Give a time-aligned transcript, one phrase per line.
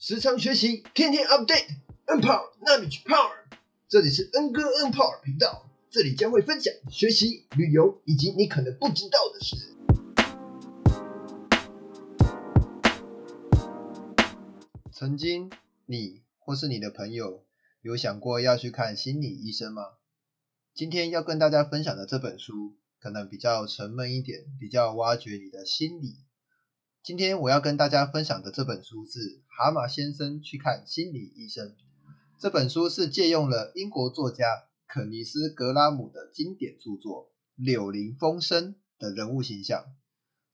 [0.00, 3.32] 时常学习，天天 update，N Power 纳米 Power。
[3.88, 9.56] 这里是 N 哥 N Power 频道，这里将会分享学习、旅游以及你可能不知道的事。
[14.92, 15.50] 曾经，
[15.86, 17.44] 你或是你的朋友
[17.82, 19.82] 有想过要去看心理医生吗？
[20.74, 26.27] 今天要跟大家分享的这本书，可能比较沉闷一点，比较挖掘你的心理。
[27.08, 31.68] 今天我要跟大家分享的这本书是《蛤蟆先生去看心理医生》。
[32.38, 37.32] 这本书是借用了英国作家肯尼斯·格拉姆的经典著作
[37.64, 39.86] 《柳林风声》的人物形象。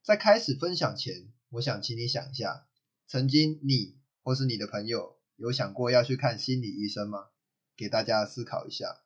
[0.05, 2.67] 在开始分享前，我想请你想一下：
[3.09, 7.31] 曾经你或是你的朋友有想过要去看心理医生吗？
[7.77, 9.01] 给大家思考一下。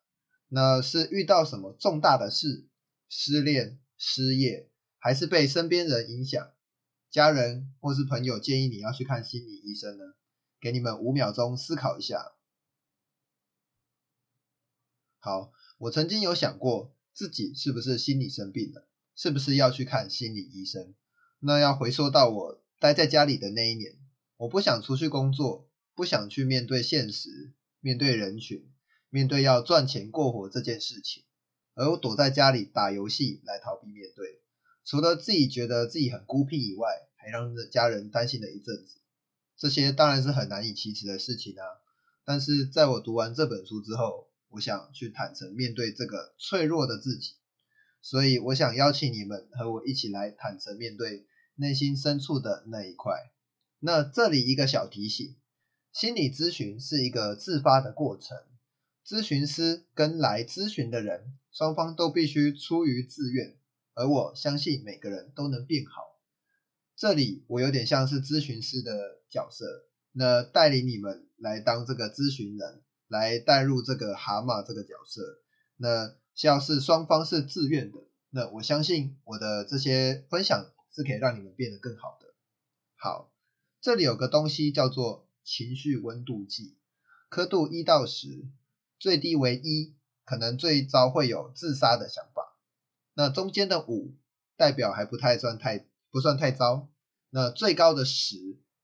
[0.49, 2.67] 那是遇到什么重大的事？
[3.09, 6.51] 失恋、失业，还是被身边人影响？
[7.11, 10.03] 家人或是朋友建议你要去看心理医生呢？
[10.59, 12.33] 给你们五秒钟思考一下。
[15.19, 20.93] 好，我曾经有想过自己是不是心理生病了，是不是要去看心理医生？
[21.39, 23.97] 那要回溯到我待在家里的那一年，
[24.37, 28.71] 我不想出去工作，不想去面对现实，面对人群，
[29.09, 31.23] 面对要赚钱过活这件事情，
[31.73, 34.41] 而我躲在家里打游戏来逃避面对。
[34.89, 38.95] 除了自己觉得自己很孤僻以外，还让家人担心了一阵子。
[39.55, 41.63] 这些当然是很难以启齿的事情啊。
[42.25, 47.33] 但是在我读完这本书之后，我想去坦诚面对这个脆弱的自己。
[48.01, 53.13] 所以我想邀请你们和我一起来坦诚面对内心深处的那一块。
[53.77, 55.35] 那这里一个小提醒：
[55.93, 58.35] 心理咨询是一个自发的过程，
[59.05, 63.58] 咨询师跟来咨询的人双方都必须出于自愿。
[63.99, 66.17] 而我相信每个人都能变好。
[66.95, 69.65] 这里我有点像是咨询师的角色，
[70.13, 75.41] 那带领你们来当这个咨询人，来带入这个蛤蟆这个角色。
[75.75, 77.97] 那要是双方是自愿的，
[78.29, 82.27] 那我相信我的这些分享是可以让你们变得更好的。
[82.95, 83.33] 好，
[83.81, 86.77] 这里有个东西叫做情绪温度计，
[87.27, 88.47] 刻度一到十，
[88.97, 89.93] 最低为一，
[90.23, 92.48] 可能最糟会有自杀的想法。
[93.19, 94.15] 那中间的五
[94.55, 96.89] 代表还不太算太不算太糟，
[97.29, 98.37] 那最高的十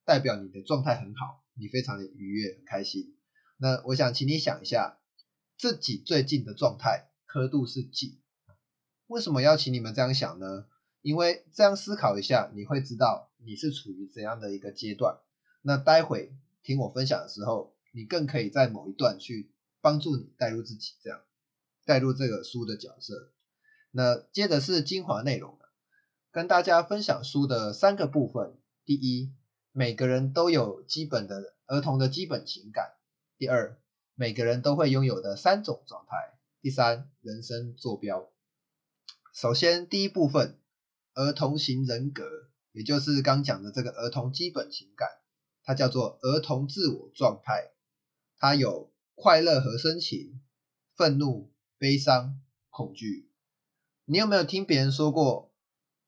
[0.03, 3.15] 代表你的状态很好，你非常的愉悦很开心。
[3.55, 4.99] 那我想请你想一下，
[5.57, 8.19] 自己最近的状态刻度是几？
[9.07, 10.65] 为什么要请你们这样想呢？
[11.01, 15.17] 因为这样思考一下，你会知道你是处于怎样的一个阶段。
[15.61, 21.21] 那待会听我分享的时候，你更可以在某一段去帮助你带入自己，这样
[21.85, 23.31] 带入这个书的角色。
[23.97, 25.57] 那接着是精华内容，
[26.29, 28.57] 跟大家分享书的三个部分。
[28.83, 29.33] 第一，
[29.71, 32.95] 每个人都有基本的儿童的基本情感。
[33.37, 33.79] 第二，
[34.13, 36.37] 每个人都会拥有的三种状态。
[36.61, 38.29] 第三，人生坐标。
[39.33, 40.59] 首先，第一部分，
[41.13, 45.07] 儿童型人格，也就是刚讲的这个儿童基本情感，
[45.63, 47.71] 它叫做儿童自我状态。
[48.35, 50.41] 它有快乐和深情、
[50.97, 53.24] 愤怒、悲伤、恐惧。
[54.07, 55.51] 你有没有听别人说过，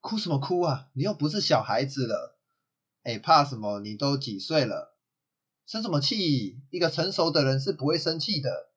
[0.00, 0.88] 哭什么哭啊？
[0.92, 2.38] 你又不是小孩子了，
[3.02, 3.80] 哎，怕什么？
[3.80, 4.96] 你都几岁了，
[5.66, 6.60] 生什么气？
[6.70, 8.68] 一个成熟的人是不会生气的。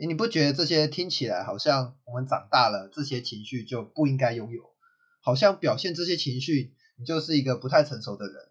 [0.00, 4.70] 你不觉得这些听起来好像我们长大了，这些情绪就不应该拥有？
[5.20, 8.50] 好像表现这些情绪，你就是一个不太成熟的人。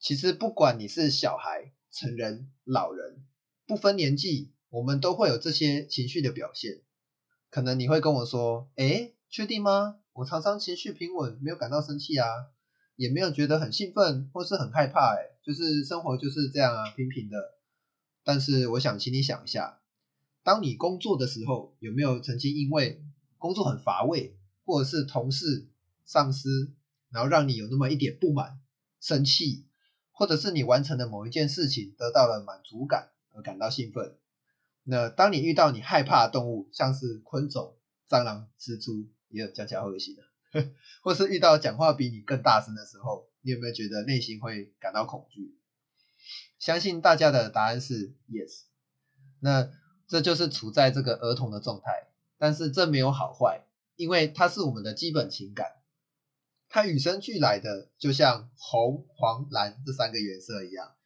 [0.00, 3.24] 其实不管你是小孩、成人、老人，
[3.68, 6.82] 不分年纪，我们都会有这些情绪的表现。
[7.50, 9.96] 可能你会跟我说：“哎，确定吗？
[10.12, 12.26] 我常常情绪平稳，没有感到生气啊，
[12.94, 17.36] 也没有觉得很兴奋或是很害怕，哎，就是生活就是这样啊，平平的。”
[18.22, 19.80] 但是我想请你想一下，
[20.44, 23.02] 当你工作的时候，有没有曾经因为
[23.36, 25.66] 工作很乏味，或者是同事、
[26.04, 26.72] 上司，
[27.10, 28.60] 然后让你有那么一点不满、
[29.00, 29.64] 生气，
[30.12, 34.16] 或者是你完成的某一件事情得到了满足感而感到兴奋？
[34.90, 37.76] 那当你遇到你害怕的动物，像是昆虫、
[38.08, 40.68] 蟑螂、蜘蛛，也有讲起来恶心的，
[41.00, 45.56] 或是遇到讲话比你更大声的时候，你有没有觉得内心会感到恐惧？
[46.58, 48.62] 相信大家的答案是 yes。
[49.38, 49.70] 那
[50.08, 53.64] 这就是处在这个儿童的状态，但是这没有好坏，
[53.94, 55.68] 因为它是我们的基本情感，
[56.68, 60.96] 它与生俱来的，就像红、黄、蓝这三个颜色一样。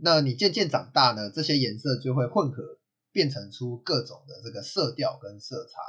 [0.00, 2.79] 那你渐渐长大呢，这些颜色就会混合。
[3.12, 5.80] 变成出各种的这个色调跟色差，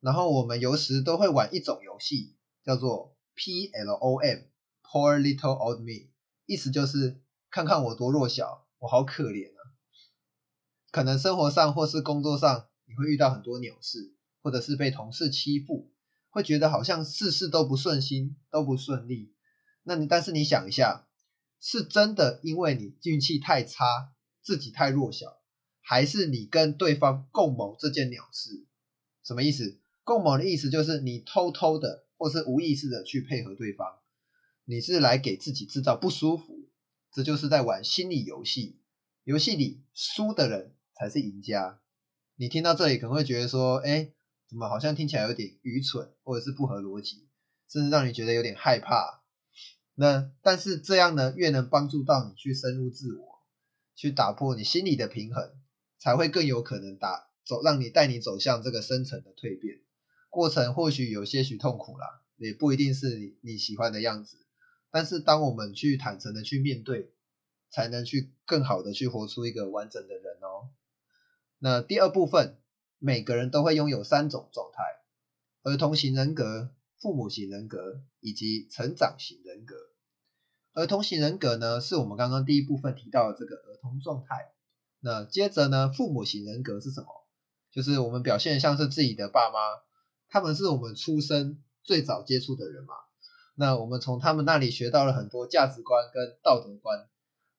[0.00, 4.38] 然后我们有时都会玩一种游戏，叫做 P L O M
[4.82, 6.10] Poor Little Old Me，
[6.46, 9.58] 意思就是看看我多弱小，我好可怜啊。
[10.90, 15.90] 可能生活上或是工作上，你会遇到很多鸟事，或者是被同事欺负，
[16.30, 19.34] 会觉得好像事事都不顺心，都不顺利。
[19.82, 21.08] 那你但是你想一下，
[21.60, 24.12] 是真的因为你运气太差，
[24.42, 25.37] 自己太弱小，
[25.88, 28.66] 还是你跟对方共谋这件鸟事？
[29.24, 29.78] 什么意思？
[30.04, 33.86] 共谋的意思就是你偷偷的或是无意识的去配合对方，
[34.66, 36.68] 你是来给自己制造不舒服，
[37.10, 38.78] 这就是在玩心理游戏。
[39.24, 41.80] 游戏里输的人才是赢家。
[42.36, 44.12] 你听到这里可能会觉得说，哎，
[44.46, 47.26] 怎么好像听起来有点愚蠢，或者是不合逻辑，
[47.66, 49.22] 甚至让你觉得有点害怕。
[49.94, 53.40] 那但是这样呢，越能帮助到你去深入自我，
[53.96, 55.50] 去打破你心理的平衡，
[55.98, 59.80] 才会更有可能打走，让你带你走向这个深层的蜕变。
[60.30, 64.36] 过程或许有些许痛苦啦，也不一定是你你喜欢的样子。
[64.90, 67.12] 但是当我们去坦诚的去面对，
[67.70, 70.70] 才能去更好的去活出一个完整的人哦。
[71.58, 72.56] 那第二部分，
[72.98, 74.82] 每个人都会拥有三种状态：
[75.62, 76.70] 儿童型人格、
[77.00, 79.74] 父母型人格以及成长型人格。
[80.74, 84.52] 儿童型人格呢，是我们刚刚第一部分提到的这个儿童状态。
[85.00, 87.08] 那接着呢，父母型人格是什么？
[87.70, 89.58] 就是我们表现像是自己的爸妈。
[90.30, 92.94] 他们是我们出生最早接触的人嘛？
[93.54, 97.08] 那我们从他们那里学到了很多价值观跟道德观，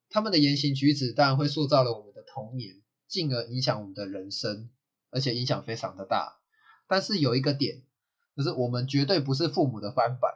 [0.09, 4.69] 他们的言行举止当然会塑造了我们的童年，进而影响我们的人生，
[5.09, 6.37] 而且影响非常的大。
[6.87, 7.83] 但是有一个点，
[8.35, 10.35] 就是我们绝对不是父母的翻版，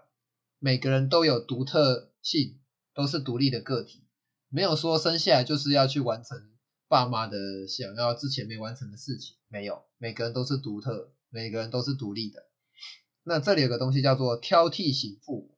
[0.59, 2.59] 每个人都有独特性，
[2.93, 4.03] 都是独立的个体，
[4.49, 6.49] 没有说生下来就是要去完成
[6.93, 11.11] 爸妈的想要之前没完成的事情，没有，每个人都是独特。
[11.31, 12.45] 每个人都是独立的。
[13.23, 15.57] 那这里有个东西叫做挑剔型父母，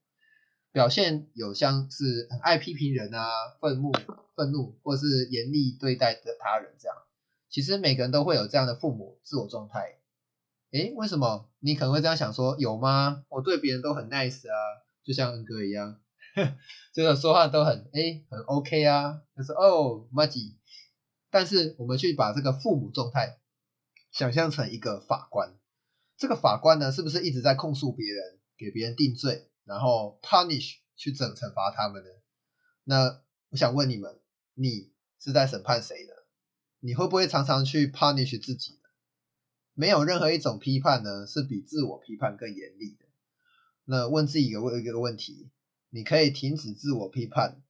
[0.72, 3.28] 表现有像是很爱批评人啊、
[3.60, 3.92] 愤怒、
[4.38, 6.96] 愤怒，或是严厉对待的他人这样。
[7.50, 9.98] 其实每个人都会有这样的父母自我状态。
[10.72, 11.50] 诶，为什么？
[11.60, 13.26] 你可能会这样想说，有吗？
[13.28, 14.56] 我对别人都很 nice 啊，
[15.04, 16.00] 就像恩哥一样，
[16.96, 20.56] 这个说话都很诶，很 OK 啊，就是哦 g i
[21.36, 23.42] 但是我们去把这个父母状态
[24.10, 25.54] 想象成一个法官。
[26.16, 32.10] 这个法官呢，是不是一直在控诉别人，给别人定罪，然后 punish 去整惩罚他们呢？
[32.86, 34.22] 那我想问你们，
[34.54, 36.14] 你是在审判谁呢？
[36.80, 38.90] 你会不会常常去 punish 自己呢？
[39.74, 43.06] 没有任何一种批判呢，是比自我批判更严厉的。
[43.84, 45.52] 那问自己一个问一个问题：
[45.90, 47.62] 你可以停止自我批判，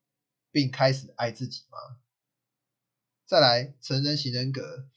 [0.51, 1.97] 并开始爱自己吗？
[3.25, 4.87] 再来，成人型人格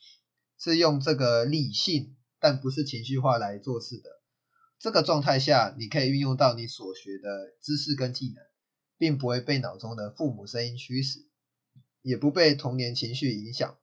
[0.58, 2.14] 是用这个理性。
[2.40, 4.20] 但不是情绪化来做事的。
[4.78, 8.36] 这个状态下，你可以运用到你所学的知识跟技能，
[8.96, 11.26] 并不会被脑中的父母声音驱使，
[12.00, 13.76] 也不被童年情绪影响。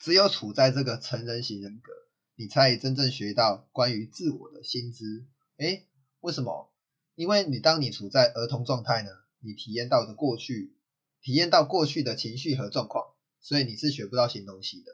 [0.00, 1.92] 只有处在这个成人型人格，
[2.34, 5.28] 你才真正学到关于自我的新知。
[5.58, 5.86] 诶，
[6.18, 6.74] 为什么？
[7.14, 10.76] 因为你当你处在儿童状态呢，你体验到的过去，
[11.20, 13.11] 体验到过去的情绪和状况，
[13.42, 14.92] 所以你是学不到新东西的。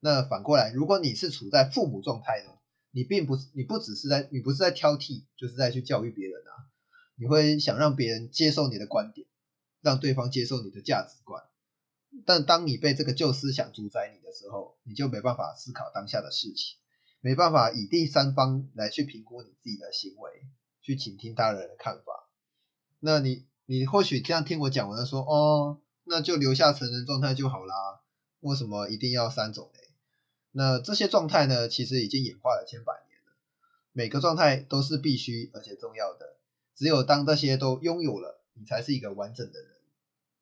[0.00, 2.52] 那反过来，如果你是处在父母状态呢？
[2.90, 6.72] 你并不是，你不只是在，你不是在挑剔，就是在去教育别人啊。
[7.16, 9.26] 你会想让别人接受你的观点，
[9.82, 11.42] 让对方接受你的价值观。
[12.24, 16.78] 但当你被这个旧思想主宰你的时候，你就没办法思考当下的事情，
[17.20, 20.30] 没办法以第三方来去评估你自己的行为，
[20.80, 22.30] 去倾听他人的看法。
[23.00, 28.00] 那你，你或许这样听我讲完，说哦，那就留下成人状态就好啦。
[28.40, 29.90] 为什么一定要三种嘞？
[30.52, 33.36] 那这些状态呢，其实已经演化了千百年了。
[33.92, 36.36] 每个状态都是必须而且重要的，
[36.74, 39.70] 只有当这些都拥有了，你才是一个完整的人。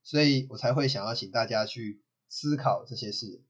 [0.02, 3.42] 所以我才会想要请大家去思考这些事。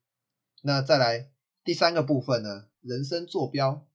[0.63, 1.31] 那再来
[1.65, 2.67] 第三个部分呢？
[2.81, 3.87] 人生坐标。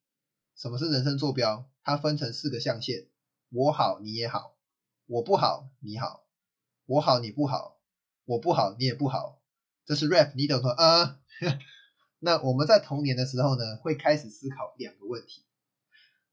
[0.55, 1.65] 什么是人生坐标？
[1.83, 3.07] 它分成四个象限：
[3.49, 4.55] 我好你也好，
[5.07, 6.23] 我不好你好，
[6.85, 7.79] 我好你不好，
[8.31, 9.41] 我不好你也不好。
[9.85, 10.71] 这是 rap，你懂吗？
[10.71, 11.19] 啊。
[12.19, 15.43] 那我们在童年的时候呢，会开始思考两个问题：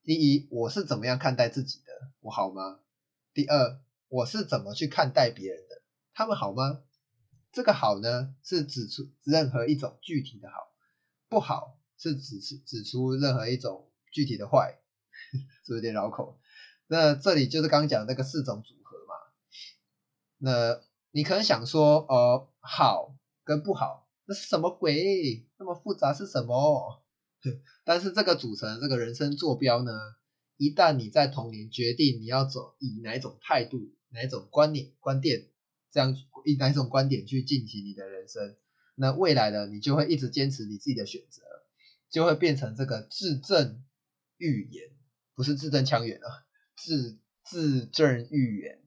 [0.04, 2.78] 第一，我是怎么样看待自己的，我好吗？
[3.34, 5.82] 第二，我是怎么去看待别人的，
[6.14, 6.82] 他们好吗？
[7.50, 10.54] 这个好呢，是指出任何一种具体的好；
[11.28, 14.78] 不好是指出指出任何一种具体的坏，
[15.66, 16.38] 是不是有点绕口？
[16.86, 19.14] 那这里就是刚讲那个四种组合嘛。
[20.40, 20.80] 那
[21.18, 24.08] 你可能想说，呃，好跟不好。
[24.24, 25.44] 那是什么鬼？
[25.58, 27.02] 那么复杂是什么？
[27.82, 29.90] 但是这个组成这个人生坐标呢？
[30.58, 35.48] 一旦你在童年决定你要走以哪种态度、哪种观念、观点
[35.90, 38.54] 这样以哪种观点去进行你的人生，
[38.94, 41.42] 那未来呢，你就会一直坚持你自己的选择，
[42.08, 43.82] 就会变成这个字正
[44.36, 44.90] 预言，
[45.34, 46.46] 不是字正腔圆啊，
[46.76, 48.84] 字字正预言，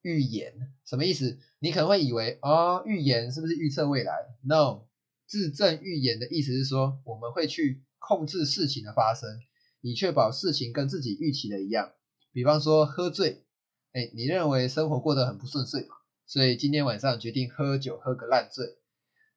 [0.00, 1.38] 预言什么意思？
[1.64, 4.82] 你可能会以为哦，预言是不是预测未来？No，
[5.26, 9.40] 自证预言的意思是说，我们会去控制事情的发生，
[9.80, 11.92] 以确保事情跟自己预期的一样。
[12.32, 13.46] 比方说喝醉，
[13.92, 15.96] 哎，你认为生活过得很不顺遂嘛？
[16.26, 18.76] 所以今天晚上决定喝酒，喝个烂醉。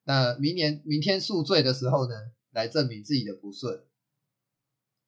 [0.03, 2.13] 那明年明天宿醉的时候呢，
[2.51, 3.85] 来证明自己的不顺。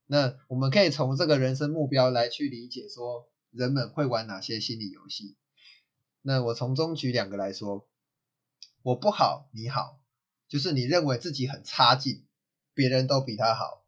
[0.06, 5.36] 那我们可以从这个人生目标来去理解，说人们会玩哪些心理游戏。
[6.22, 7.88] 那我从中举两个来说，
[8.82, 10.00] 我不好，你好，
[10.48, 12.26] 就是你认为自己很差劲，
[12.74, 13.86] 别人都比他好，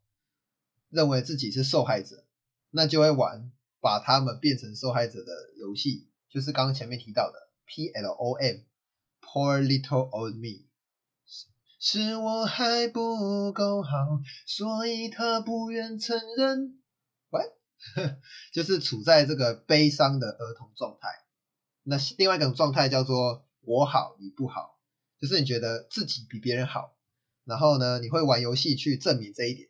[0.89, 2.25] 认为自己是受害者，
[2.69, 7.51] 那就会玩把他们变成受害者的游戏，就是刚刚前面提到的。
[7.73, 10.67] P L O M，Poor little old me，
[11.25, 11.47] 是
[11.79, 13.89] 是我还不够好，
[14.45, 16.81] 所以他不愿承认。
[17.29, 17.41] 喂，
[18.51, 21.07] 就是处在这个悲伤的儿童状态。
[21.83, 24.77] 那另外一种状态叫做我好你不好，
[25.19, 26.95] 就是你觉得自己比别人好，
[27.45, 29.69] 然后呢，你会玩游戏去证明这一点，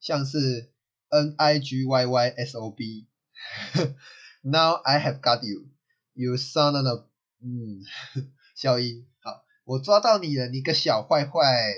[0.00, 0.72] 像是
[1.08, 7.06] N I G Y Y S O B，Now I have got you，you son of a
[7.44, 7.82] 嗯，
[8.54, 11.74] 消音，好，我抓到你了，你个小坏坏，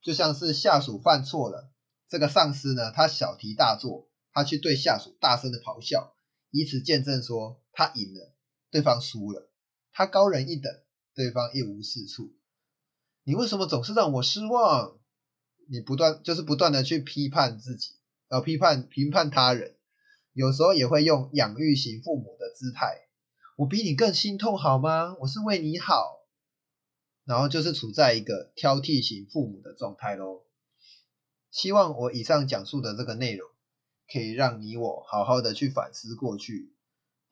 [0.00, 1.70] 就像是下属犯错了，
[2.08, 6.14] 这个上司呢，他小题大做，他去对下属大声的咆哮，
[6.50, 8.31] 以此见证说他赢了，
[8.72, 9.48] 对方输了，
[9.92, 10.72] 他高人一等，
[11.14, 12.32] 对方一无是处。
[13.22, 14.98] 你为什么总是让我失望？
[15.68, 17.94] 你不断就是不断的去批判自己，
[18.28, 19.76] 呃，批判评判他人，
[20.32, 23.08] 有时候也会用养育型父母的姿态。
[23.56, 25.14] 我比你更心痛好吗？
[25.20, 26.20] 我是为你好，
[27.24, 30.44] 然后就是处在一个挑剔型父母的状态喽。
[31.50, 33.46] 希望我以上讲述的这个内容，
[34.10, 36.72] 可以让你我好好的去反思过去，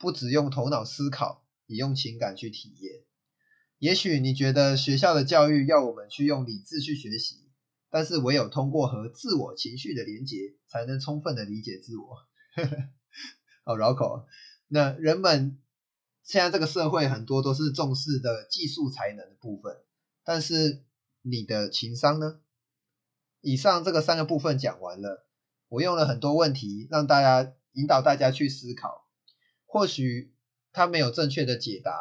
[0.00, 3.04] 不只用头脑思考，也用情感去体验。
[3.78, 7.49] 也许你觉得学校的教育要我们去用理智去学习，
[7.90, 12.26] 但是唯有通过和自我情绪的连接，才能充分的理解自我。
[13.62, 14.26] 好绕口，
[14.66, 15.61] 那人们。
[16.23, 19.78] 现在这个社会很多都是重视的技术才能的部分，
[20.23, 20.85] 但是
[21.23, 22.40] 你的情商呢？
[23.40, 25.26] 以上这个三个部分讲完了，
[25.69, 29.09] 我用了很多问题让大家引导大家去思考，
[29.73, 30.33] 或许
[30.73, 31.93] 他没有正确的解答，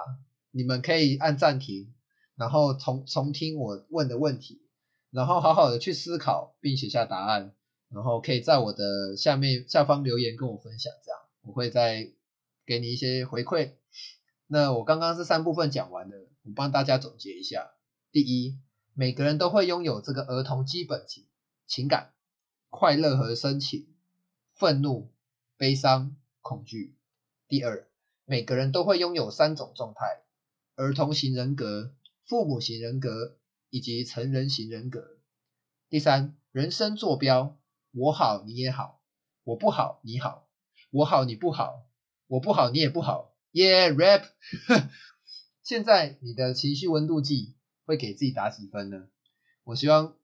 [0.50, 1.94] 你们可以按暂停，
[2.36, 4.64] 然后重重听我问的问题，
[5.12, 7.54] 然后好好的去思考并写下答案，
[7.90, 12.12] 然后可以在我的下面下方留言跟我分享，这样我会再
[12.66, 13.74] 给你一些回馈。
[14.48, 17.70] 那我刚刚是三部分讲完了，我帮大家总结一下。
[18.12, 18.58] 第一，
[18.96, 21.28] 每个人都会拥有这个儿童基本情
[21.68, 22.14] 情感，
[22.72, 23.94] 快乐和深情，
[24.56, 25.12] 愤怒、
[25.56, 26.96] 悲伤、恐惧。
[27.50, 27.88] 第二，
[28.26, 30.22] 每个人都会拥有三种状态：
[30.76, 33.40] 儿童型人格、父母型人格
[33.72, 35.18] 以及成人型人格。
[35.90, 37.58] 第三，人生坐标：
[37.92, 39.02] 我好你也好，
[39.44, 40.48] 我不好你好，
[40.92, 41.88] 我好你不好，
[42.28, 43.36] 我不好你也不好。
[43.52, 44.26] Yeah, rap。
[45.64, 49.08] 现在你的情绪温度计会给自己打几分呢？
[49.64, 50.16] 我希望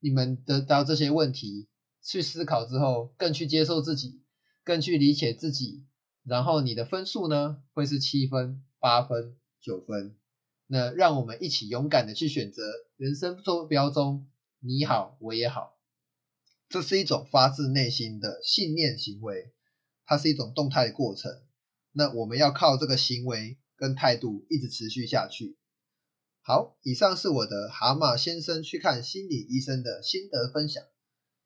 [0.00, 1.68] 你们得到这些问题
[2.02, 4.24] 去思考之后，更去接受自己，
[4.64, 5.84] 更去理解自己，
[6.24, 10.16] 然后你的分数呢会是七分、八分、九分。
[10.66, 12.62] 那让我们一起勇敢的去选择
[12.96, 14.26] 人生坐标中
[14.60, 15.76] 你好我也好，
[16.70, 19.52] 这是一种发自内心的信念行为，
[20.06, 21.42] 它是一种动态的过程。
[21.92, 25.58] 那我们要靠这个行为跟态度一直持续下去。
[26.40, 30.82] 好，以上是我的蛤蟆先生去看心理医生的心得分享，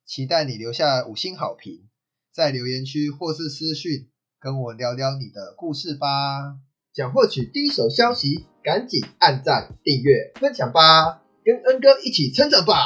[0.07, 1.89] 期待你留下五星好评，
[2.33, 4.09] 在留言区或是私讯
[4.41, 6.57] 跟我聊聊你的故事吧。
[6.95, 12.77] 想获取第一手消息，赶紧按赞、订阅、分享吧，跟恩哥一起成长吧！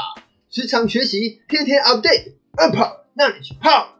[0.51, 3.92] 时常学习，天天 update，二跑，那你去泡。